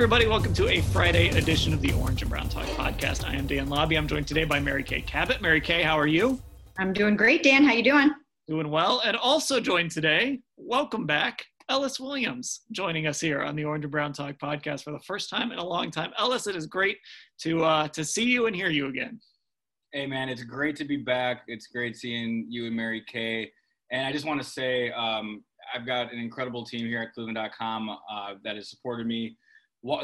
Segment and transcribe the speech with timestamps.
[0.00, 3.22] Everybody, welcome to a Friday edition of the Orange and Brown Talk podcast.
[3.22, 3.98] I am Dan Labbe.
[3.98, 5.42] I'm joined today by Mary Kay Cabot.
[5.42, 6.40] Mary Kay, how are you?
[6.78, 7.64] I'm doing great, Dan.
[7.64, 8.10] How you doing?
[8.48, 9.02] Doing well.
[9.04, 13.92] And also joined today, welcome back, Ellis Williams, joining us here on the Orange and
[13.92, 16.12] Brown Talk podcast for the first time in a long time.
[16.18, 16.96] Ellis, it is great
[17.42, 19.20] to uh, to see you and hear you again.
[19.92, 21.42] Hey man, it's great to be back.
[21.46, 23.52] It's great seeing you and Mary Kay.
[23.92, 27.90] And I just want to say, um, I've got an incredible team here at Cleveland.com
[27.90, 27.96] uh,
[28.44, 29.36] that has supported me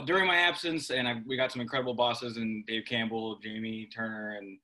[0.04, 4.36] during my absence, and I, we got some incredible bosses and Dave Campbell, Jamie Turner,
[4.38, 4.58] and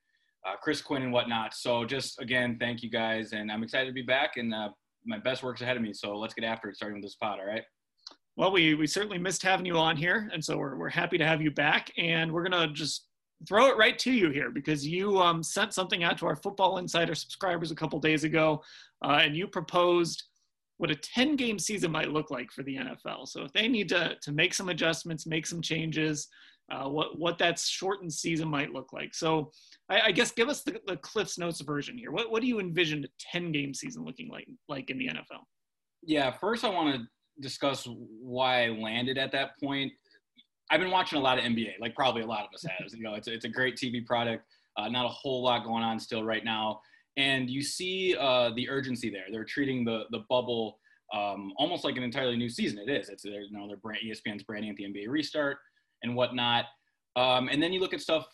[0.47, 1.55] uh, Chris Quinn and whatnot.
[1.55, 4.71] So just again, thank you guys, and I'm excited to be back, and uh,
[5.05, 5.93] my best work's ahead of me.
[5.93, 7.39] So let's get after it, starting with this pod.
[7.41, 7.65] All right.
[8.37, 11.27] Well, we we certainly missed having you on here, and so we're we're happy to
[11.27, 13.07] have you back, and we're gonna just
[13.47, 16.79] throw it right to you here because you um, sent something out to our Football
[16.79, 18.63] Insider subscribers a couple days ago,
[19.05, 20.25] uh, and you proposed
[20.83, 23.29] what a 10 game season might look like for the NFL.
[23.29, 26.27] So if they need to, to make some adjustments, make some changes,
[26.73, 29.15] uh, what, what that shortened season might look like.
[29.15, 29.53] So
[29.89, 32.11] I, I guess give us the, the Cliff's Notes version here.
[32.11, 35.45] What, what do you envision a 10 game season looking like, like in the NFL?
[36.03, 37.07] Yeah, first I want to
[37.41, 37.87] discuss
[38.21, 39.93] why I landed at that point.
[40.73, 42.93] I've been watching a lot of NBA, like probably a lot of us have.
[42.93, 44.45] You know, it's, it's a great TV product.
[44.77, 46.81] Uh, not a whole lot going on still right now
[47.17, 49.25] and you see uh, the urgency there.
[49.31, 50.79] They're treating the the bubble
[51.13, 52.79] um, almost like an entirely new season.
[52.79, 53.09] It is.
[53.09, 55.59] It's you know their brand, ESPN's branding at the NBA restart
[56.03, 56.67] and whatnot.
[57.17, 58.27] Um, and then you look at stuff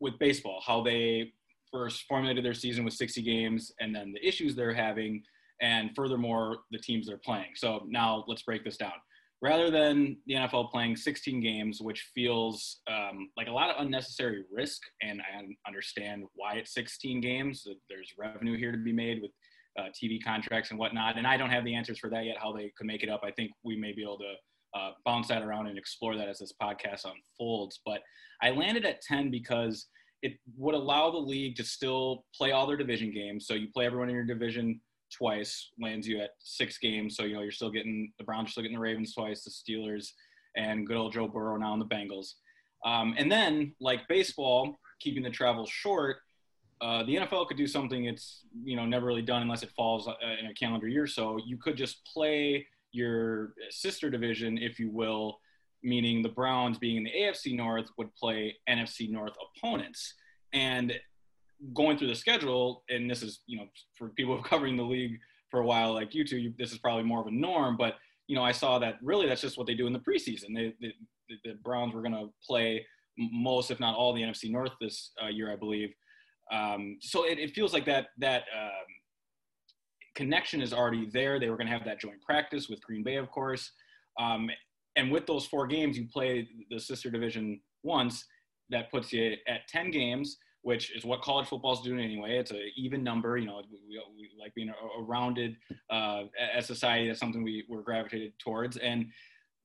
[0.00, 1.32] with baseball, how they
[1.70, 5.22] first formulated their season with 60 games, and then the issues they're having,
[5.60, 7.52] and furthermore the teams they're playing.
[7.54, 8.92] So now let's break this down
[9.42, 14.44] rather than the NFL playing 16 games, which feels um, like a lot of unnecessary
[14.50, 14.80] risk.
[15.02, 17.66] And I understand why it's 16 games.
[17.90, 19.32] There's revenue here to be made with
[19.78, 21.18] uh, TV contracts and whatnot.
[21.18, 23.22] And I don't have the answers for that yet, how they could make it up.
[23.24, 24.34] I think we may be able to
[24.78, 27.80] uh, bounce that around and explore that as this podcast unfolds.
[27.84, 28.00] But
[28.42, 29.88] I landed at 10 because
[30.22, 33.48] it would allow the league to still play all their division games.
[33.48, 34.80] So you play everyone in your division
[35.16, 37.16] twice lands you at six games.
[37.16, 39.50] So, you know, you're still getting the Browns, are still getting the Ravens twice, the
[39.50, 40.10] Steelers,
[40.56, 42.34] and good old Joe Burrow now in the Bengals.
[42.84, 46.18] Um, and then, like baseball, keeping the travel short,
[46.80, 50.08] uh, the NFL could do something it's you know never really done unless it falls
[50.08, 51.06] uh, in a calendar year.
[51.06, 55.38] So you could just play your sister division, if you will,
[55.82, 60.14] meaning the Browns being in the AFC North would play NFC North opponents.
[60.52, 60.92] And
[61.74, 65.18] going through the schedule, and this is, you know, for people covering the league
[65.50, 67.76] for a while, like you two, you, this is probably more of a norm.
[67.76, 67.94] But
[68.28, 70.54] you know, I saw that really that's just what they do in the preseason.
[70.54, 70.94] They, they
[71.44, 72.84] the Browns were going to play
[73.18, 75.90] most, if not all, the NFC North this uh, year, I believe.
[76.50, 78.70] Um, so it, it, feels like that that um,
[80.14, 81.38] connection is already there.
[81.38, 83.70] They were going to have that joint practice with Green Bay, of course.
[84.20, 84.50] Um,
[84.96, 88.24] and with those four games, you play the sister division once.
[88.70, 92.38] That puts you at 10 games which is what college football is doing anyway.
[92.38, 93.36] It's an even number.
[93.36, 95.56] You know, we, we like being a, a rounded
[95.90, 96.22] uh,
[96.54, 97.08] as society.
[97.08, 98.76] That's something we, we're gravitated towards.
[98.76, 99.06] And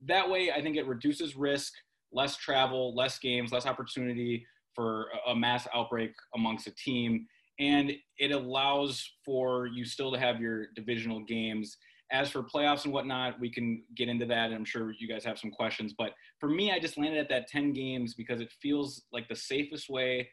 [0.05, 1.73] that way, I think it reduces risk,
[2.11, 7.27] less travel, less games, less opportunity for a mass outbreak amongst a team.
[7.59, 11.77] And it allows for you still to have your divisional games.
[12.11, 14.45] As for playoffs and whatnot, we can get into that.
[14.47, 15.93] And I'm sure you guys have some questions.
[15.97, 19.35] But for me, I just landed at that 10 games because it feels like the
[19.35, 20.29] safest way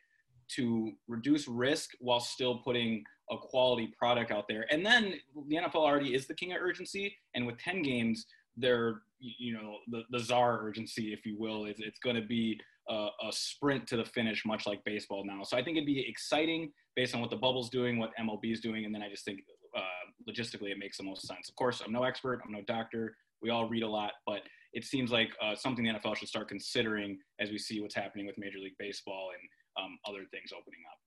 [0.57, 4.67] to reduce risk while still putting a quality product out there.
[4.71, 5.15] And then
[5.49, 8.27] the NFL already is the king of urgency, and with 10 games,
[8.57, 12.61] they're you know the, the czar urgency, if you will, is it's going to be
[12.89, 15.43] a, a, sprint to the finish, much like baseball now.
[15.43, 18.61] So I think it'd be exciting based on what the bubble's doing, what MLB is
[18.61, 19.41] doing, and then I just think
[19.77, 21.49] uh, logistically it makes the most sense.
[21.49, 23.17] Of course, I'm no expert, I'm no doctor.
[23.43, 24.43] We all read a lot, but
[24.73, 28.27] it seems like uh, something the NFL should start considering as we see what's happening
[28.27, 29.49] with Major League Baseball and
[29.81, 30.99] um, other things opening up.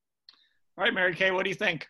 [0.78, 1.88] All right, Mary Kay, what do you think?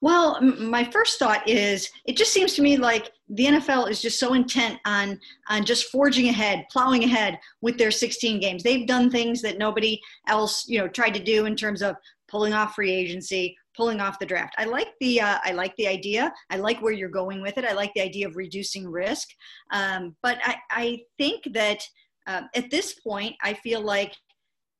[0.00, 4.20] Well, my first thought is it just seems to me like the NFL is just
[4.20, 5.18] so intent on
[5.48, 8.62] on just forging ahead, plowing ahead with their 16 games.
[8.62, 11.96] They've done things that nobody else, you know, tried to do in terms of
[12.28, 14.54] pulling off free agency, pulling off the draft.
[14.56, 16.32] I like the uh, I like the idea.
[16.48, 17.64] I like where you're going with it.
[17.64, 19.28] I like the idea of reducing risk.
[19.72, 21.82] Um, but I, I think that
[22.28, 24.14] uh, at this point, I feel like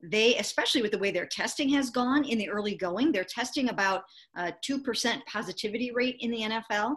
[0.03, 3.69] they, especially with the way their testing has gone in the early going, they're testing
[3.69, 4.03] about
[4.37, 6.97] a 2% positivity rate in the NFL.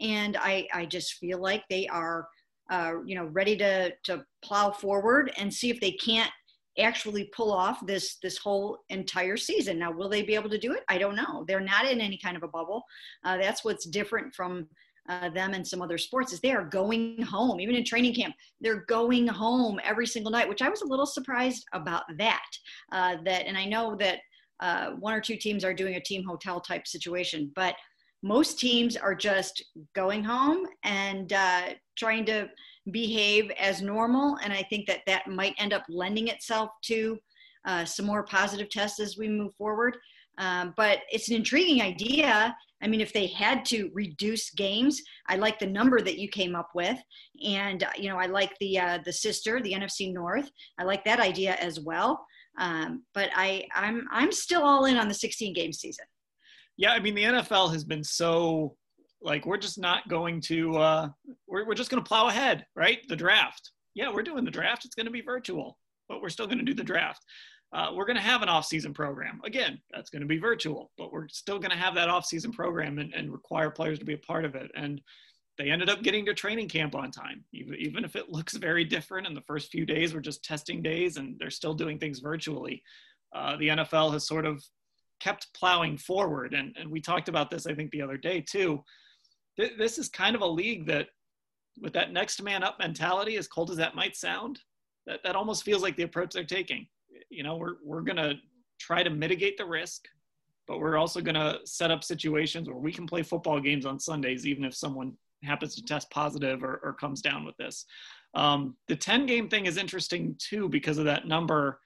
[0.00, 2.26] And I, I just feel like they are,
[2.70, 6.30] uh, you know, ready to, to plow forward and see if they can't
[6.78, 9.78] actually pull off this this whole entire season.
[9.78, 10.84] Now will they be able to do it?
[10.88, 11.44] I don't know.
[11.46, 12.84] They're not in any kind of a bubble.
[13.24, 14.68] Uh, that's what's different from
[15.08, 17.60] uh, them and some other sports is they are going home.
[17.60, 21.06] Even in training camp they're going home every single night which i was a little
[21.06, 22.46] surprised about that
[22.92, 24.18] uh, that and i know that
[24.60, 27.74] uh, one or two teams are doing a team hotel type situation but
[28.22, 29.64] most teams are just
[29.94, 32.46] going home and uh, trying to
[32.92, 37.18] behave as normal and i think that that might end up lending itself to
[37.66, 39.96] uh, some more positive tests as we move forward
[40.40, 45.36] um, but it's an intriguing idea I mean, if they had to reduce games, I
[45.36, 46.98] like the number that you came up with,
[47.44, 50.50] and uh, you know, I like the uh, the sister, the NFC North.
[50.78, 52.24] I like that idea as well.
[52.58, 56.04] Um, but I, I'm I'm still all in on the 16 game season.
[56.76, 58.76] Yeah, I mean, the NFL has been so
[59.22, 61.08] like we're just not going to uh,
[61.46, 62.98] we're we're just going to plow ahead, right?
[63.08, 63.72] The draft.
[63.94, 64.84] Yeah, we're doing the draft.
[64.84, 65.76] It's going to be virtual,
[66.08, 67.22] but we're still going to do the draft.
[67.72, 69.40] Uh, we're going to have an off-season program.
[69.44, 72.98] Again, that's going to be virtual, but we're still going to have that off-season program
[72.98, 74.70] and, and, require players to be a part of it.
[74.74, 75.00] And
[75.56, 78.82] they ended up getting to training camp on time, even, even if it looks very
[78.82, 79.26] different.
[79.26, 82.82] And the first few days were just testing days, and they're still doing things virtually.
[83.32, 84.64] Uh, the NFL has sort of
[85.20, 88.82] kept plowing forward, and, and we talked about this, I think, the other day too.
[89.56, 91.06] Th- this is kind of a league that,
[91.80, 94.58] with that next man up mentality, as cold as that might sound,
[95.06, 96.86] that, that almost feels like the approach they're taking
[97.28, 98.34] you know, we're, we're going to
[98.78, 100.06] try to mitigate the risk,
[100.66, 103.98] but we're also going to set up situations where we can play football games on
[103.98, 105.12] Sundays, even if someone
[105.42, 107.86] happens to test positive or, or comes down with this.
[108.34, 111.80] Um, the 10 game thing is interesting too because of that number.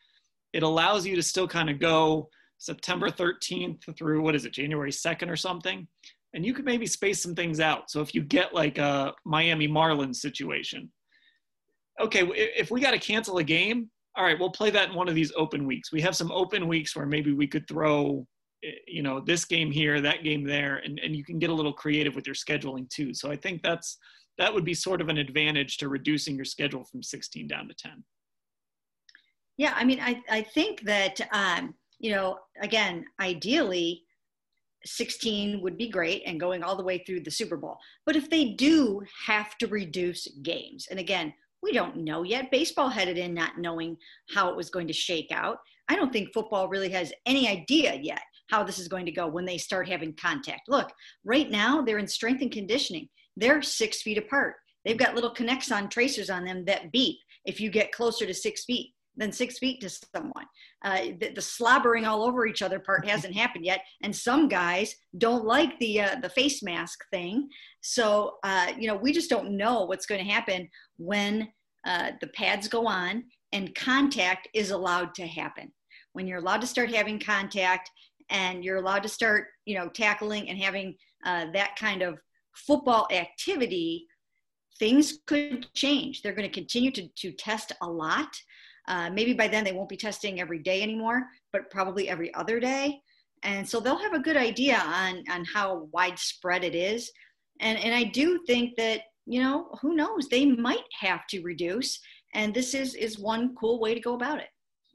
[0.52, 2.28] It allows you to still kind of go
[2.58, 5.86] September 13th through what is it, January 2nd or something.
[6.34, 7.90] And you could maybe space some things out.
[7.90, 10.90] So if you get like a Miami Marlins situation,
[12.00, 15.08] okay, if we got to cancel a game, all right, we'll play that in one
[15.08, 15.92] of these open weeks.
[15.92, 18.26] We have some open weeks where maybe we could throw,
[18.62, 21.54] eh, you know, this game here, that game there, and, and you can get a
[21.54, 23.12] little creative with your scheduling too.
[23.12, 23.98] So I think that's
[24.38, 27.74] that would be sort of an advantage to reducing your schedule from 16 down to
[27.74, 28.02] 10.
[29.56, 34.02] Yeah, I mean, I, I think that, um, you know, again, ideally,
[34.84, 37.78] 16 would be great and going all the way through the Super Bowl.
[38.04, 41.32] But if they do have to reduce games, and again,
[41.64, 42.50] we don't know yet.
[42.50, 43.96] Baseball headed in not knowing
[44.32, 45.56] how it was going to shake out.
[45.88, 48.20] I don't think football really has any idea yet
[48.50, 50.68] how this is going to go when they start having contact.
[50.68, 50.92] Look,
[51.24, 53.08] right now they're in strength and conditioning.
[53.36, 54.56] They're six feet apart.
[54.84, 57.16] They've got little Kinexon tracers on them that beep
[57.46, 60.46] if you get closer to six feet than six feet to someone.
[60.84, 64.94] Uh, the, the, slobbering all over each other part hasn't happened yet, and some guys
[65.18, 67.48] don't like the uh, the face mask thing.
[67.80, 71.48] So uh, you know, we just don't know what's going to happen when
[71.86, 75.72] uh, the pads go on and contact is allowed to happen.
[76.12, 77.90] When you're allowed to start having contact
[78.30, 82.18] and you're allowed to start, you know, tackling and having uh, that kind of
[82.54, 84.06] football activity,
[84.78, 86.22] things could change.
[86.22, 88.34] They're going to continue to, to test a lot.
[88.86, 92.60] Uh, maybe by then they won't be testing every day anymore, but probably every other
[92.60, 93.00] day.
[93.42, 97.10] And so they'll have a good idea on, on how widespread it is.
[97.60, 102.00] And, and I do think that, you know, who knows, they might have to reduce.
[102.34, 104.48] And this is, is one cool way to go about it.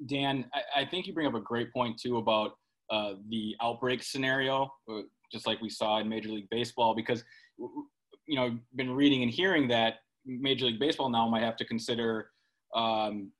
[0.07, 2.51] Dan, I, I think you bring up a great point too about
[2.89, 7.23] uh, the outbreak scenario, uh, just like we saw in Major League Baseball, because,
[7.57, 12.29] you know, been reading and hearing that Major League Baseball now might have to consider
[12.75, 13.31] um,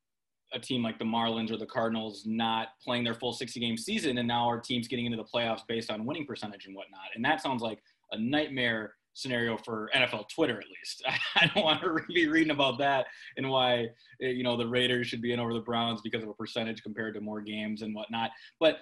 [0.54, 4.18] a team like the Marlins or the Cardinals not playing their full 60 game season,
[4.18, 7.10] and now our team's getting into the playoffs based on winning percentage and whatnot.
[7.16, 7.80] And that sounds like
[8.12, 11.04] a nightmare scenario for NFL Twitter, at least.
[11.36, 13.88] I don't want to be reading about that and why
[14.22, 16.82] eh, you know the Raiders should be in over the Browns because of a percentage
[16.84, 18.32] compared to more games and whatnot.
[18.60, 18.78] But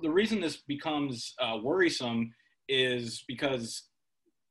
[0.00, 2.32] the reason this becomes uh, worrisome
[2.68, 3.84] is because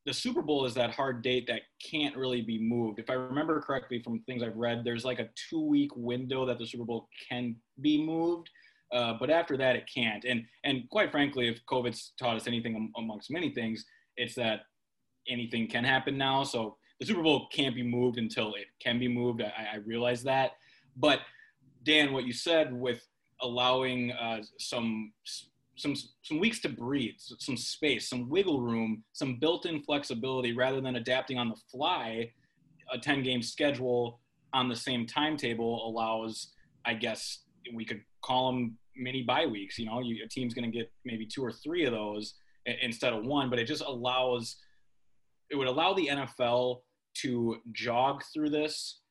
[0.05, 2.99] the Super Bowl is that hard date that can't really be moved.
[2.99, 6.59] If I remember correctly from things I've read, there's like a two week window that
[6.59, 8.49] the Super Bowl can be moved.
[8.93, 10.23] Uh, but after that, it can't.
[10.25, 13.83] And and quite frankly, if COVID's taught us anything amongst many things,
[14.15, 14.61] it's that
[15.27, 16.43] anything can happen now.
[16.43, 19.41] So the Super Bowl can't be moved until it can be moved.
[19.41, 20.51] I, I realize that.
[20.95, 21.19] But
[21.83, 23.05] Dan, what you said with
[23.41, 25.11] allowing uh, some
[25.77, 30.95] some some weeks to breathe, some space, some wiggle room, some built-in flexibility, rather than
[30.95, 32.31] adapting on the fly,
[32.93, 34.19] a 10-game schedule
[34.53, 36.53] on the same timetable allows,
[36.85, 37.39] I guess,
[37.73, 39.77] we could call them mini bye weeks.
[39.77, 42.35] You know, you, a team's going to get maybe two or three of those
[42.81, 44.57] instead of one, but it just allows
[45.49, 46.81] it would allow the NFL
[47.21, 49.01] to jog through this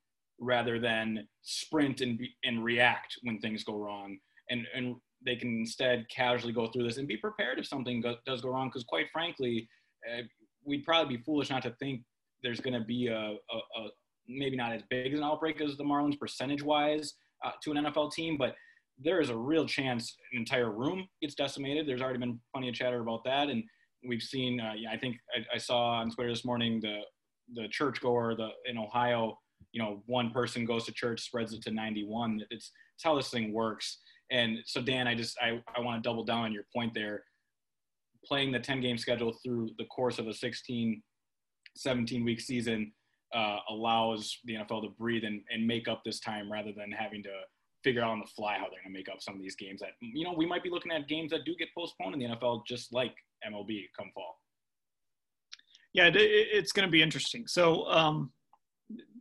[0.40, 4.18] rather than sprint and and react when things go wrong
[4.50, 8.16] and and they can instead casually go through this and be prepared if something go,
[8.26, 9.68] does go wrong because quite frankly
[10.12, 10.22] uh,
[10.64, 12.02] we'd probably be foolish not to think
[12.42, 13.88] there's going to be a, a, a,
[14.28, 17.14] maybe not as big an outbreak as the marlins percentage wise
[17.44, 18.54] uh, to an nfl team but
[18.98, 21.86] there is a real chance an entire room gets decimated.
[21.86, 23.64] There's already been plenty of chatter about that, and
[24.06, 24.60] we've seen.
[24.60, 27.00] Uh, yeah, I think I, I, saw on Twitter this morning the
[27.54, 29.38] the churchgoer the in Ohio.
[29.72, 32.40] You know, one person goes to church, spreads it to 91.
[32.50, 33.98] It's it's how this thing works.
[34.34, 37.22] And so, Dan, I just I, I want to double down on your point there.
[38.24, 41.02] Playing the 10 game schedule through the course of a 16,
[41.76, 42.92] 17 week season
[43.32, 47.22] uh, allows the NFL to breathe and, and make up this time rather than having
[47.22, 47.30] to
[47.84, 49.80] figure out on the fly how they're going to make up some of these games
[49.80, 52.34] that you know we might be looking at games that do get postponed in the
[52.34, 53.14] NFL just like
[53.46, 54.40] MLB come fall.
[55.92, 57.46] Yeah, it's going to be interesting.
[57.46, 58.32] So um,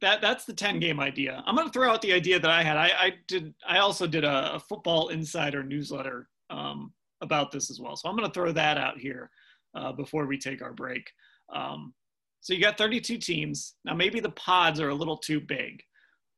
[0.01, 1.43] that that's the ten game idea.
[1.45, 2.77] I'm going to throw out the idea that I had.
[2.77, 3.53] I, I did.
[3.67, 7.95] I also did a, a Football Insider newsletter um, about this as well.
[7.95, 9.29] So I'm going to throw that out here
[9.75, 11.09] uh, before we take our break.
[11.53, 11.93] Um,
[12.41, 13.75] so you got 32 teams.
[13.85, 15.81] Now maybe the pods are a little too big,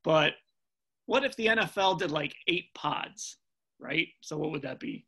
[0.03, 0.33] but
[1.07, 3.37] what if the NFL did like eight pods,
[3.79, 4.07] right?
[4.21, 5.05] So what would that be?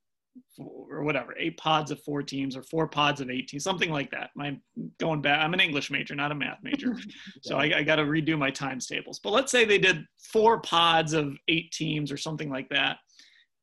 [0.60, 4.10] Or whatever, eight pods of four teams or four pods of eight teams, something like
[4.12, 4.32] that.
[4.39, 4.62] I'm
[5.00, 5.44] going back.
[5.44, 6.98] I'm an English major, not a math major.
[7.44, 9.20] so I, I got to redo my times tables.
[9.20, 12.98] But let's say they did four pods of eight teams or something like that.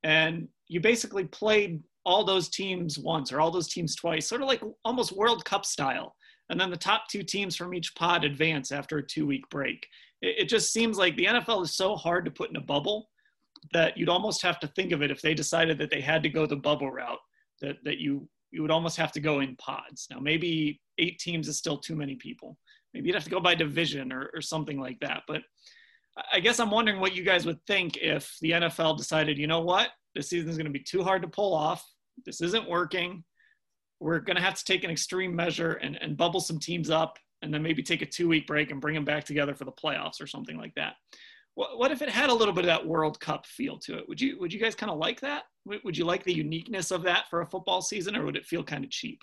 [0.03, 4.49] And you basically played all those teams once or all those teams twice, sort of
[4.49, 6.15] like almost World Cup style.
[6.51, 9.87] And then the top two teams from each pod advance after a two week break
[10.25, 13.09] it, it just seems like the NFL is so hard to put in a bubble
[13.73, 16.29] that you'd almost have to think of it if they decided that they had to
[16.29, 17.19] go the bubble route
[17.61, 20.07] that, that you you would almost have to go in pods.
[20.11, 22.57] Now maybe eight teams is still too many people.
[22.93, 25.23] Maybe you'd have to go by division or, or something like that.
[25.27, 25.43] But
[26.33, 29.61] i guess i'm wondering what you guys would think if the nfl decided you know
[29.61, 29.89] what?
[30.15, 31.85] This season is going to be too hard to pull off.
[32.25, 33.25] This isn't working.
[33.99, 37.19] We're going to have to take an extreme measure and, and bubble some teams up
[37.43, 39.73] and then maybe take a two week break and bring them back together for the
[39.73, 40.95] playoffs or something like that.
[41.55, 44.09] What, what if it had a little bit of that World Cup feel to it?
[44.09, 45.45] Would you would you guys kind of like that?
[45.67, 48.65] Would you like the uniqueness of that for a football season, or would it feel
[48.65, 49.23] kind of cheap?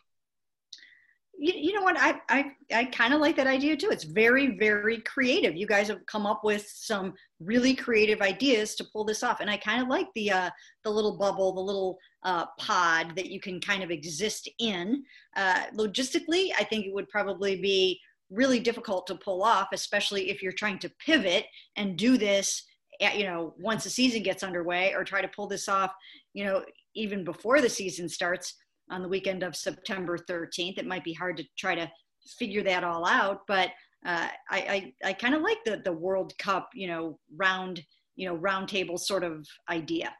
[1.41, 4.57] you, you know what i i, I kind of like that idea too it's very
[4.57, 9.23] very creative you guys have come up with some really creative ideas to pull this
[9.23, 10.49] off and i kind of like the uh,
[10.83, 15.03] the little bubble the little uh, pod that you can kind of exist in
[15.35, 17.99] uh, logistically i think it would probably be
[18.31, 21.45] really difficult to pull off especially if you're trying to pivot
[21.75, 22.63] and do this
[23.01, 25.91] at, you know once the season gets underway or try to pull this off
[26.33, 26.63] you know
[26.95, 28.55] even before the season starts
[28.91, 30.77] on the weekend of September 13th.
[30.77, 31.89] It might be hard to try to
[32.37, 33.69] figure that all out, but
[34.05, 37.83] uh, I, I, I kind of like the, the World Cup, you know, round,
[38.15, 40.13] you know, round table sort of idea.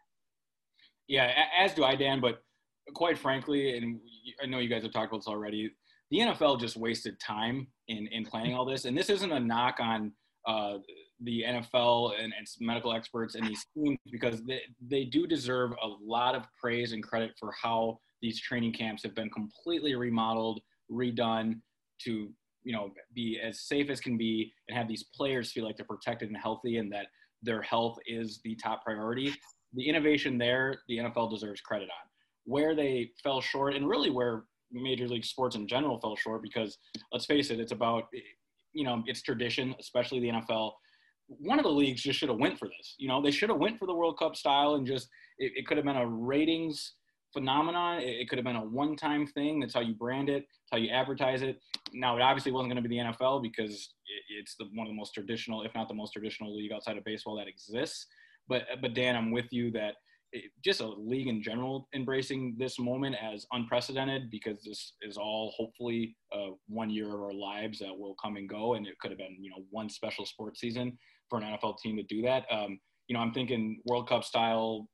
[1.08, 2.22] Yeah, as do I, Dan.
[2.22, 2.41] But
[2.94, 4.00] quite frankly, and
[4.41, 5.72] I know you guys have talked about this already,
[6.10, 8.86] the NFL just wasted time in, in planning all this.
[8.86, 10.12] And this isn't a knock on
[10.48, 10.77] uh,
[11.24, 15.88] the NFL and, and medical experts and these teams because they, they do deserve a
[16.01, 21.60] lot of praise and credit for how these training camps have been completely remodeled, redone
[22.03, 22.29] to
[22.63, 25.86] you know be as safe as can be and have these players feel like they're
[25.86, 27.07] protected and healthy and that
[27.43, 29.33] their health is the top priority.
[29.74, 32.10] The innovation there, the NFL deserves credit on.
[32.45, 36.78] Where they fell short, and really where Major League Sports in general fell short, because
[37.12, 38.06] let's face it, it's about
[38.74, 40.72] you know it's tradition, especially the NFL.
[41.28, 42.96] One of the leagues just should have went for this.
[42.98, 45.68] You know, they should have went for the World Cup style and just it, it
[45.68, 46.94] could have been a ratings
[47.34, 48.00] phenomenon.
[48.00, 49.60] It, it could have been a one-time thing.
[49.60, 50.46] That's how you brand it.
[50.72, 51.60] How you advertise it.
[51.94, 54.92] Now, it obviously wasn't going to be the NFL because it, it's the, one of
[54.92, 58.08] the most traditional, if not the most traditional league outside of baseball that exists.
[58.48, 59.96] But but Dan, I'm with you that
[60.64, 66.16] just a league in general embracing this moment as unprecedented because this is all hopefully
[66.34, 69.18] uh, one year of our lives that will come and go, and it could have
[69.18, 70.98] been you know one special sports season
[71.30, 72.46] for an NFL team to do that.
[72.52, 74.88] Um, you know, I'm thinking World Cup style,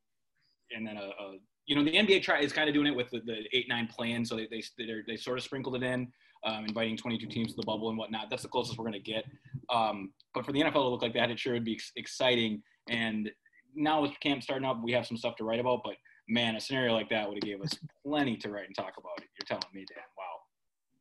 [0.74, 3.10] and then a, a you know, the NBA try is kind of doing it with
[3.10, 4.62] the, the eight nine plan, so they they
[5.06, 6.08] they sort of sprinkled it in,
[6.44, 8.30] um, inviting 22 teams to the bubble and whatnot.
[8.30, 9.24] That's the closest we're going to get.
[9.70, 12.62] Um, but for the NFL to look like that, it sure would be ex- exciting.
[12.88, 13.30] And
[13.78, 15.80] now with camp starting up, we have some stuff to write about.
[15.84, 15.94] But
[16.28, 19.18] man, a scenario like that would have gave us plenty to write and talk about.
[19.18, 20.02] You're telling me, Dan.
[20.16, 20.24] Wow.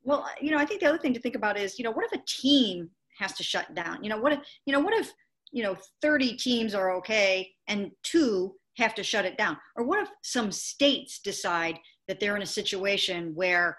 [0.04, 1.92] Well, uh, you know, I think the other thing to think about is, you know,
[1.92, 4.04] what if a team has to shut down?
[4.04, 5.12] You know, what if, you know, what if,
[5.52, 9.58] you know, 30 teams are okay and two have to shut it down?
[9.76, 13.78] Or what if some states decide that they're in a situation where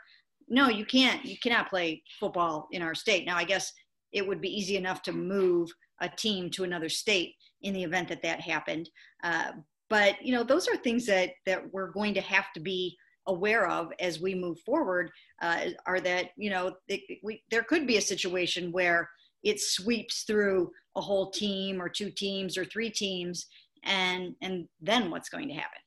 [0.50, 3.26] no, you can't, you cannot play football in our state.
[3.26, 3.70] Now, I guess
[4.12, 8.08] it would be easy enough to move a team to another state in the event
[8.08, 8.88] that that happened.
[9.22, 9.52] Uh,
[9.90, 12.96] but you know, those are things that that we're going to have to be
[13.26, 15.10] aware of as we move forward.
[15.40, 19.08] Uh, are that you know it, we, there could be a situation where
[19.42, 23.46] it sweeps through a whole team or two teams or three teams,
[23.84, 25.80] and and then what's going to happen?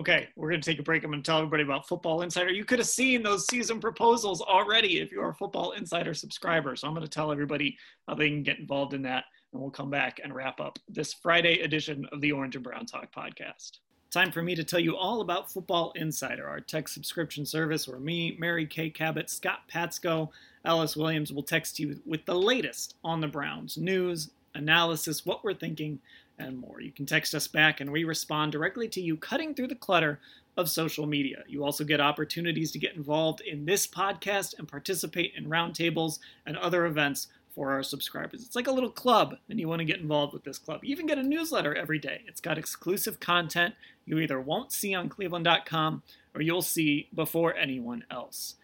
[0.00, 1.04] Okay, we're going to take a break.
[1.04, 2.50] I'm going to tell everybody about Football Insider.
[2.50, 6.74] You could have seen those season proposals already if you're a Football Insider subscriber.
[6.74, 7.76] So I'm going to tell everybody
[8.08, 9.24] how they can get involved in that.
[9.54, 12.86] And we'll come back and wrap up this Friday edition of the Orange and Brown
[12.86, 13.78] Talk podcast.
[14.10, 18.00] Time for me to tell you all about Football Insider, our tech subscription service where
[18.00, 20.30] me, Mary Kay Cabot, Scott Patsko,
[20.64, 25.54] Ellis Williams will text you with the latest on the Browns news, analysis, what we're
[25.54, 26.00] thinking,
[26.36, 26.80] and more.
[26.80, 30.18] You can text us back and we respond directly to you, cutting through the clutter
[30.56, 31.44] of social media.
[31.46, 36.56] You also get opportunities to get involved in this podcast and participate in roundtables and
[36.56, 38.42] other events for our subscribers.
[38.42, 40.82] It's like a little club, and you want to get involved with this club.
[40.82, 42.22] You even get a newsletter every day.
[42.26, 43.74] It's got exclusive content
[44.06, 46.02] you either won't see on cleveland.com
[46.34, 48.56] or you'll see before anyone else.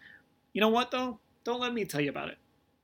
[0.53, 1.19] You know what, though?
[1.43, 2.37] Don't let me tell you about it.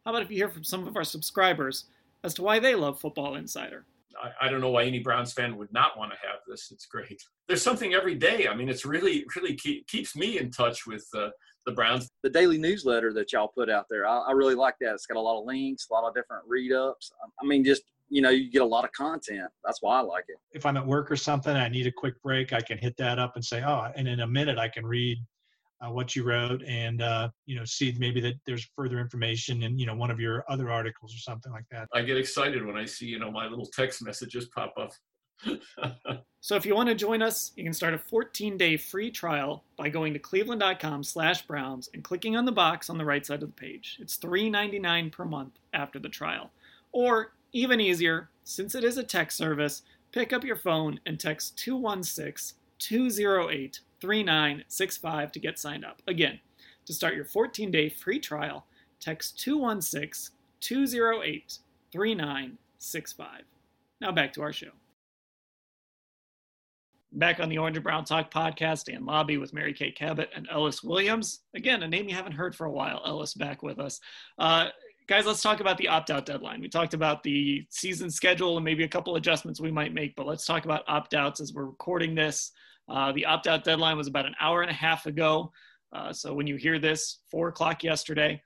[0.05, 1.85] How about if you hear from some of our subscribers
[2.23, 3.85] as to why they love Football Insider?
[4.21, 6.69] I, I, don't know why any Browns fan would not want to have this.
[6.71, 7.21] It's great.
[7.47, 8.47] There's something every day.
[8.47, 11.29] I mean, it's really, really keep, keeps me in touch with uh,
[11.65, 12.09] the Browns.
[12.23, 14.93] The daily newsletter that y'all put out there, I, I really like that.
[14.93, 17.11] It's got a lot of links, a lot of different read ups.
[17.41, 19.49] I mean, just you know, you get a lot of content.
[19.65, 20.37] That's why I like it.
[20.53, 22.53] If I'm at work or something, I need a quick break.
[22.53, 25.17] I can hit that up and say, oh, and in a minute I can read
[25.85, 29.77] uh, what you wrote and uh, you know see maybe that there's further information in
[29.77, 31.87] you know one of your other articles or something like that.
[31.93, 34.91] I get excited when I see you know my little text messages pop up.
[36.41, 39.87] so if you want to join us, you can start a 14-day free trial by
[39.87, 43.49] going to cleveland.com slash browns and clicking on the box on the right side of
[43.49, 43.99] the page.
[44.01, 46.49] It's $3.99 per month after the trial.
[46.91, 51.55] Or even easier, since it is a text service, pick up your phone and text
[51.59, 56.01] 216 208 3965 to get signed up.
[56.07, 56.39] Again,
[56.85, 58.65] to start your 14 day free trial,
[58.99, 61.59] text 216 208
[61.91, 63.41] 3965.
[64.01, 64.71] Now back to our show.
[67.13, 70.47] Back on the Orange and Brown Talk podcast and Labbe with Mary Kay Cabot and
[70.51, 71.41] Ellis Williams.
[71.55, 73.01] Again, a name you haven't heard for a while.
[73.05, 73.99] Ellis back with us.
[74.37, 74.67] Uh,
[75.07, 76.61] guys, let's talk about the opt out deadline.
[76.61, 80.27] We talked about the season schedule and maybe a couple adjustments we might make, but
[80.27, 82.51] let's talk about opt outs as we're recording this.
[82.89, 85.51] Uh, the opt out deadline was about an hour and a half ago.
[85.93, 88.41] Uh, so when you hear this, four o'clock yesterday,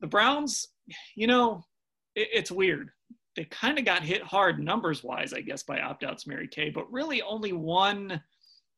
[0.00, 0.66] the Browns,
[1.14, 1.64] you know,
[2.14, 2.90] it, it's weird.
[3.36, 6.70] They kind of got hit hard numbers wise, I guess, by opt outs, Mary Kay,
[6.70, 8.20] but really only one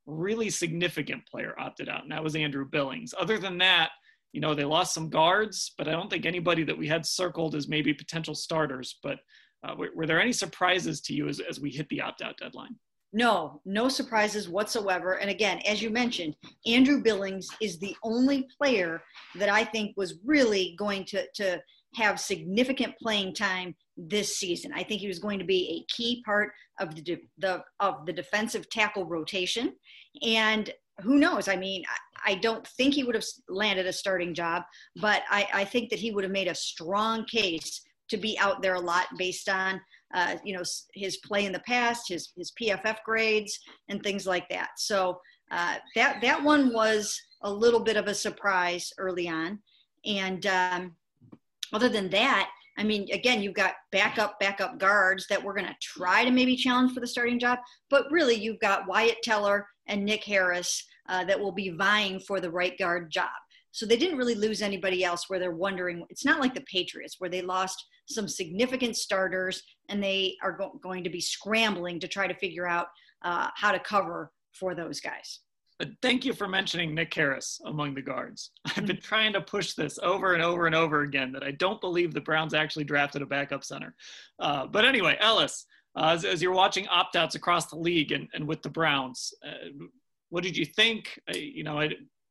[0.07, 3.15] really significant player opted out, and that was Andrew Billings.
[3.19, 3.91] Other than that,
[4.33, 7.55] you know, they lost some guards, but I don't think anybody that we had circled
[7.55, 8.99] as maybe potential starters.
[9.03, 9.19] But
[9.63, 12.39] uh, were, were, there any surprises to you as, as we hit the opt out
[12.39, 12.77] deadline?
[13.13, 15.19] No, no surprises whatsoever.
[15.19, 16.35] And again, as you mentioned,
[16.67, 19.03] Andrew Billings is the only player
[19.37, 21.61] that I think was really going to, to
[21.95, 24.73] have significant playing time this season.
[24.75, 28.07] I think he was going to be a key part of the, de- the of
[28.07, 29.75] the defensive tackle rotation.
[30.27, 31.49] And who knows?
[31.49, 31.85] I mean,
[32.25, 34.63] I, I don't think he would have landed a starting job,
[35.03, 38.63] but I, I think that he would have made a strong case to be out
[38.63, 39.81] there a lot based on
[40.15, 40.63] uh, you know
[40.95, 44.71] his play in the past, his his PFF grades, and things like that.
[44.77, 45.21] So
[45.51, 49.59] uh, that that one was a little bit of a surprise early on,
[50.05, 50.97] and um,
[51.73, 55.77] other than that, I mean, again, you've got backup, backup guards that we're going to
[55.81, 57.59] try to maybe challenge for the starting job,
[57.91, 62.41] but really you've got Wyatt Teller and Nick Harris uh, that will be vying for
[62.41, 63.31] the right guard job.
[63.73, 66.05] So they didn't really lose anybody else where they're wondering.
[66.11, 70.79] It's not like the Patriots where they lost some significant starters and they are go-
[70.83, 72.87] going to be scrambling to try to figure out
[73.23, 75.41] uh, how to cover for those guys.
[75.79, 78.51] But Thank you for mentioning Nick Harris among the guards.
[78.77, 81.81] I've been trying to push this over and over and over again that I don't
[81.81, 83.95] believe the Browns actually drafted a backup center.
[84.39, 88.29] Uh, but anyway, Ellis, uh, as, as, you're watching opt outs across the league and,
[88.33, 89.69] and with the Browns, uh,
[90.29, 91.19] what did you think?
[91.35, 91.81] you know,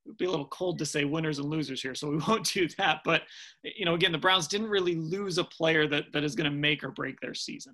[0.06, 2.68] it'd be a little cold to say winners and losers here, so we won't do
[2.78, 3.02] that.
[3.06, 3.24] But,
[3.64, 6.56] you know, again, the Browns didn't really lose a player that, that is going to
[6.56, 7.74] make or break their season.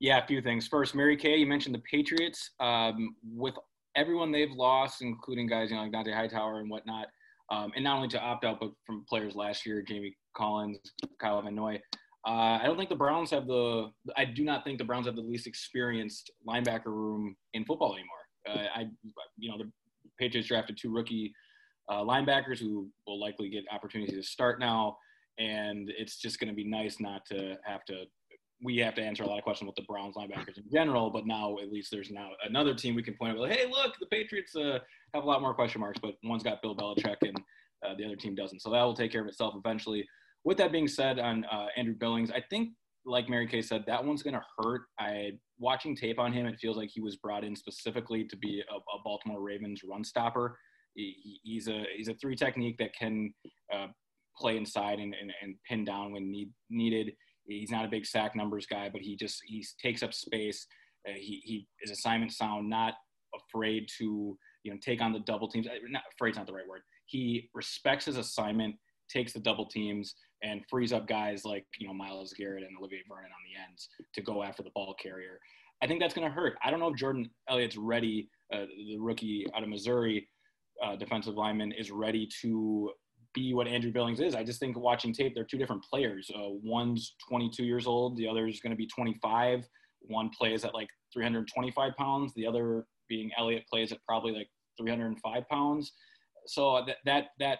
[0.00, 0.66] Yeah, a few things.
[0.66, 2.50] First, Mary Kay, you mentioned the Patriots.
[2.60, 3.54] Um, with
[3.96, 7.06] everyone they've lost, including guys you know like Dont'a Hightower and whatnot,
[7.50, 10.78] um, and not only to opt out, but from players last year, Jamie Collins,
[11.20, 11.80] Kyle Van Noy.
[12.26, 13.90] Uh, I don't think the Browns have the.
[14.16, 18.16] I do not think the Browns have the least experienced linebacker room in football anymore.
[18.48, 18.86] Uh, I,
[19.38, 19.70] you know, the
[20.18, 21.32] Patriots drafted two rookie
[21.88, 24.96] uh, linebackers who will likely get opportunities to start now,
[25.38, 28.04] and it's just going to be nice not to have to
[28.62, 31.26] we have to answer a lot of questions with the Browns linebackers in general, but
[31.26, 34.06] now at least there's now another team we can point out like, hey, look, the
[34.06, 34.78] Patriots uh,
[35.12, 37.36] have a lot more question marks, but one's got Bill Belichick and
[37.84, 38.62] uh, the other team doesn't.
[38.62, 40.06] So that will take care of itself eventually.
[40.44, 42.70] With that being said, on uh, Andrew Billings, I think,
[43.04, 44.82] like Mary Kay said, that one's going to hurt.
[44.98, 48.62] I watching tape on him, it feels like he was brought in specifically to be
[48.70, 50.58] a, a Baltimore Ravens run stopper.
[50.94, 53.32] He, he's a he's a three technique that can
[53.72, 53.88] uh,
[54.36, 57.12] play inside and, and, and pin down when need, needed.
[57.46, 60.66] He's not a big sack numbers guy, but he just he takes up space.
[61.08, 62.94] Uh, he he is assignment sound, not
[63.34, 65.66] afraid to you know take on the double teams.
[65.66, 66.82] Uh, not afraid's not the right word.
[67.06, 68.76] He respects his assignment,
[69.10, 73.02] takes the double teams, and frees up guys like you know Myles Garrett and Olivier
[73.08, 75.38] Vernon on the ends to go after the ball carrier.
[75.82, 76.54] I think that's going to hurt.
[76.64, 80.28] I don't know if Jordan Elliott's ready, uh, the rookie out of Missouri,
[80.82, 82.90] uh, defensive lineman, is ready to
[83.34, 84.34] be what Andrew Billings is.
[84.34, 86.30] I just think watching tape, they're two different players.
[86.34, 89.66] Uh, one's 22 years old, the other is going to be 25.
[90.02, 95.48] One plays at like 325 pounds, the other being Elliott plays at probably like 305
[95.48, 95.92] pounds.
[96.46, 97.58] So that that that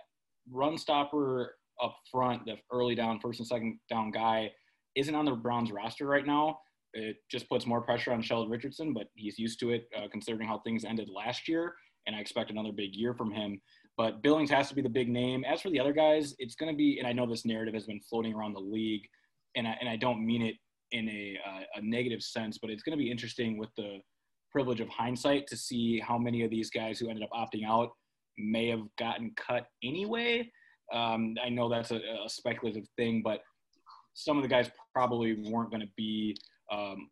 [0.51, 4.51] run stopper up front, the early down, first and second down guy,
[4.95, 6.59] isn't on the Browns roster right now.
[6.93, 10.47] It just puts more pressure on Sheldon Richardson, but he's used to it uh, considering
[10.47, 11.75] how things ended last year.
[12.07, 13.61] And I expect another big year from him.
[13.97, 15.45] But Billings has to be the big name.
[15.45, 17.87] As for the other guys, it's going to be, and I know this narrative has
[17.87, 19.03] been floating around the league,
[19.57, 20.57] and I, and I don't mean it
[20.91, 23.99] in a, uh, a negative sense, but it's going to be interesting with the
[24.51, 27.91] privilege of hindsight to see how many of these guys who ended up opting out
[28.39, 30.49] may have gotten cut anyway.
[30.93, 33.41] Um, I know that's a, a, speculative thing, but
[34.15, 36.37] some of the guys probably weren't going to be
[36.71, 37.09] um,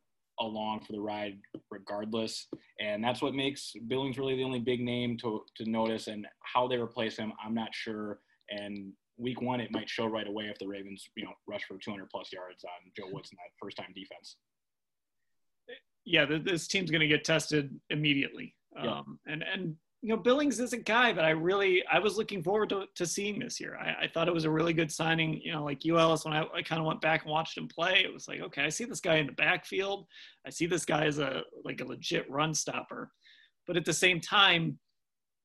[0.46, 1.38] along for the ride
[1.70, 2.46] regardless.
[2.81, 6.07] And that's what makes Billings really the only big name to, to notice.
[6.07, 8.20] And how they replace him, I'm not sure.
[8.50, 11.78] And week one, it might show right away if the Ravens, you know, rush for
[11.78, 14.37] 200 plus yards on Joe Woods in that first time defense.
[16.05, 18.55] Yeah, this team's going to get tested immediately.
[18.74, 18.98] Yeah.
[18.98, 22.42] Um, and, and you know, Billings is a guy that I really I was looking
[22.42, 23.78] forward to, to seeing this year.
[23.80, 25.40] I, I thought it was a really good signing.
[25.40, 28.02] You know, like Ellis, when I, I kind of went back and watched him play,
[28.04, 30.06] it was like, okay, I see this guy in the backfield.
[30.44, 33.12] I see this guy as a like a legit run stopper.
[33.68, 34.76] But at the same time,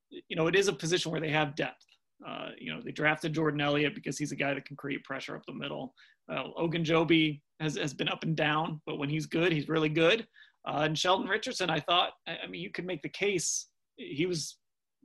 [0.10, 1.86] you know, it is a position where they have depth.
[2.28, 5.36] Uh, you know, they drafted Jordan Elliott because he's a guy that can create pressure
[5.36, 5.94] up the middle.
[6.32, 10.28] Ogunjobi has, has been up and down, but when he's good, he's really good.
[10.68, 13.68] Uh, and Sheldon Richardson, I thought, I, I mean, you could make the case
[13.98, 14.58] he was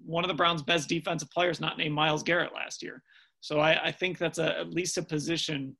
[0.04, 3.02] one of the Browns' best defensive players, not named Myles Garrett last year.
[3.40, 5.76] So I, I think that's a, at least a position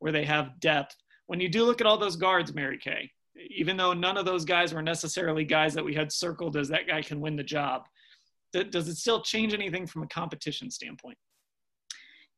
[0.00, 0.94] where they have depth.
[1.26, 3.10] When you do look at all those guards, Mary Kay,
[3.50, 6.86] even though none of those guys were necessarily guys that we had circled as that
[6.86, 7.86] guy can win the job,
[8.52, 11.18] th- does it still change anything from a competition standpoint?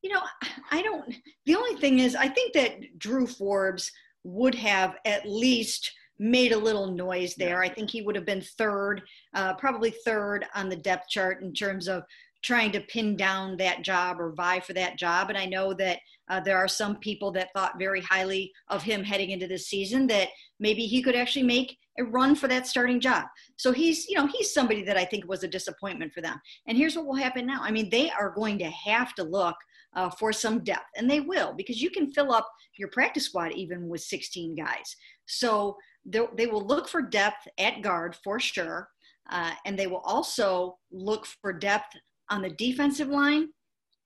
[0.02, 0.22] You know,
[0.70, 1.14] I don't.
[1.46, 3.90] The only thing is, I think that Drew Forbes
[4.24, 7.62] would have at least– made a little noise there.
[7.62, 9.02] I think he would have been third,
[9.34, 12.02] uh, probably third on the depth chart in terms of
[12.42, 15.28] trying to pin down that job or vie for that job.
[15.28, 19.02] And I know that uh, there are some people that thought very highly of him
[19.02, 20.28] heading into this season that
[20.60, 23.24] maybe he could actually make a run for that starting job.
[23.56, 26.40] So he's, you know, he's somebody that I think was a disappointment for them.
[26.66, 27.60] And here's what will happen now.
[27.60, 29.56] I mean, they are going to have to look
[29.94, 33.52] uh, for some depth, and they will because you can fill up your practice squad
[33.52, 34.94] even with 16 guys.
[35.26, 38.88] So they will look for depth at guard for sure.
[39.30, 41.94] Uh, and they will also look for depth
[42.30, 43.48] on the defensive line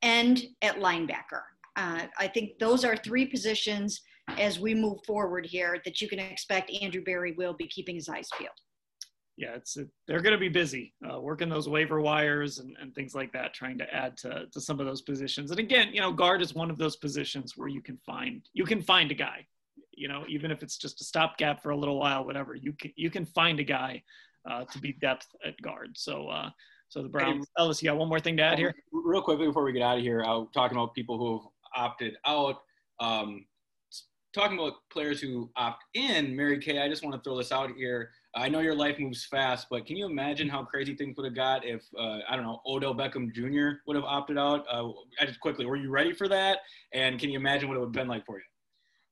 [0.03, 1.43] and at linebacker.
[1.77, 4.01] uh, I think those are three positions
[4.39, 8.09] as we move forward here that you can expect Andrew Berry will be keeping his
[8.09, 8.51] eyes peeled.
[9.37, 13.15] Yeah, it's they're going to be busy uh, working those waiver wires and, and things
[13.15, 15.51] like that, trying to add to, to some of those positions.
[15.51, 18.65] And again, you know, guard is one of those positions where you can find you
[18.65, 19.47] can find a guy,
[19.95, 22.55] you know, even if it's just a stopgap for a little while, whatever.
[22.55, 24.03] You can you can find a guy
[24.49, 25.97] uh, to be depth at guard.
[25.97, 26.51] So uh,
[26.89, 27.47] so the Browns.
[27.59, 28.75] Ellis, you got one more thing to add here?
[28.93, 31.41] Real quickly before we get out of here, I was talking about people who
[31.75, 32.57] have opted out.
[33.01, 33.47] Um,
[34.35, 37.71] talking about players who opt in, Mary Kay, I just want to throw this out
[37.77, 38.11] here.
[38.35, 41.35] I know your life moves fast, but can you imagine how crazy things would have
[41.35, 43.81] got if uh, I don't know Odell Beckham Jr.
[43.87, 44.65] would have opted out?
[44.71, 44.89] Uh,
[45.27, 46.59] just quickly, were you ready for that?
[46.95, 48.45] And can you imagine what it would have been like for you?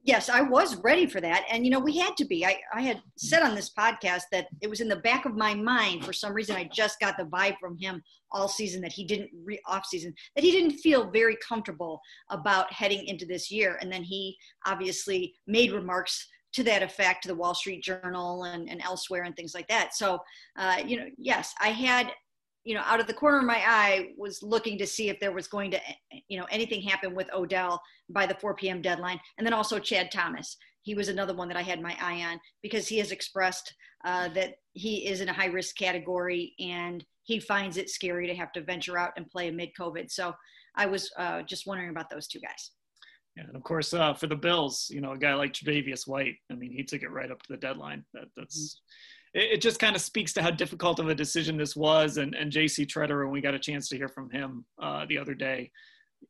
[0.03, 1.45] Yes, I was ready for that.
[1.51, 2.47] And, you know, we had to be.
[2.47, 5.55] I, I had said on this podcast that it was in the back of my
[5.55, 6.07] mind.
[6.07, 9.31] For some reason, I just got the vibe from him all season that he didn't,
[9.45, 13.79] re- off season, that he didn't feel very comfortable about heading into this year.
[13.83, 18.71] And then he obviously made remarks to that effect, to the Wall Street Journal and,
[18.71, 19.95] and elsewhere and things like that.
[19.95, 20.19] So,
[20.59, 22.11] uh, you know, yes, I had
[22.64, 25.33] you know, out of the corner of my eye was looking to see if there
[25.33, 25.81] was going to,
[26.29, 28.83] you know, anything happen with Odell by the 4 p.m.
[28.83, 29.18] deadline.
[29.38, 30.57] And then also Chad Thomas.
[30.83, 34.29] He was another one that I had my eye on because he has expressed uh,
[34.31, 38.53] that he is in a high risk category and he finds it scary to have
[38.53, 40.11] to venture out and play amid COVID.
[40.11, 40.35] So
[40.77, 42.73] I was uh, just wondering about those two guys.
[43.37, 46.35] Yeah, and of course, uh, for the Bills, you know, a guy like Tre'Davious White,
[46.51, 48.05] I mean, he took it right up to the deadline.
[48.12, 48.81] That, that's mm-hmm
[49.35, 52.16] it, it just kind of speaks to how difficult of a decision this was.
[52.16, 55.19] And, and JC Tretter, when we got a chance to hear from him uh, the
[55.19, 55.71] other day,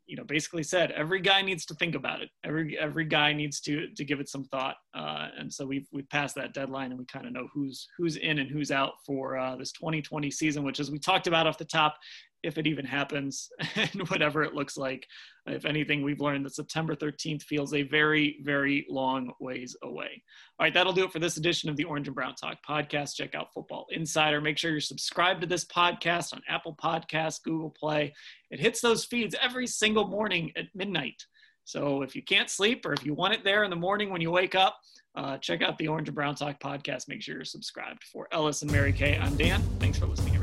[0.07, 2.31] you know, basically said every guy needs to think about it.
[2.45, 4.77] Every every guy needs to to give it some thought.
[4.95, 8.17] Uh, and so we've we've passed that deadline, and we kind of know who's who's
[8.17, 11.59] in and who's out for uh, this 2020 season, which, as we talked about off
[11.59, 11.97] the top,
[12.43, 15.07] if it even happens and whatever it looks like.
[15.47, 20.23] If anything, we've learned that September 13th feels a very, very long ways away.
[20.59, 23.17] All right, that'll do it for this edition of the Orange and Brown Talk podcast.
[23.17, 24.41] Check out Football Insider.
[24.41, 28.15] Make sure you're subscribed to this podcast on Apple Podcasts, Google Play.
[28.51, 31.25] It hits those feeds every single morning at midnight.
[31.65, 34.21] So if you can't sleep or if you want it there in the morning when
[34.21, 34.77] you wake up,
[35.15, 37.09] uh, check out the Orange and Brown Talk podcast.
[37.09, 38.05] Make sure you're subscribed.
[38.05, 39.61] For Ellis and Mary Kay, I'm Dan.
[39.79, 40.40] Thanks for listening.